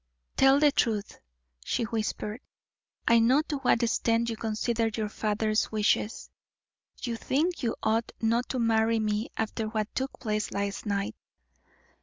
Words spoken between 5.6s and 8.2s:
wishes. You think you ought